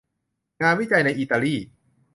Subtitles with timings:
[0.61, 1.55] งานวิจัยในอิตาลี